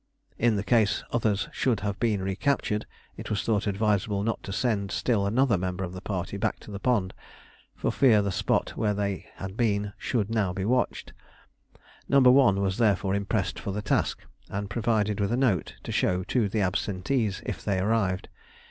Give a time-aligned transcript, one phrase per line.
[0.39, 4.89] In case the others should have been recaptured, it was thought advisable not to send
[4.89, 7.13] still another member of the party back to the pond,
[7.75, 11.13] for fear the spot where they had been should now be watched.
[12.09, 12.19] No.
[12.19, 16.49] 1 was therefore impressed for the task, and provided with a note to show to
[16.49, 18.27] the absentees, if they arrived.